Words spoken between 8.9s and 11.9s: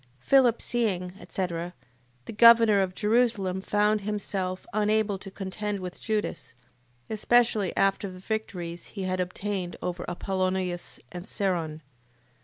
he had obtained over Apollonius and Seron.